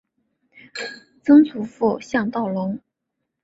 [1.21, 2.79] 曾祖父向道隆。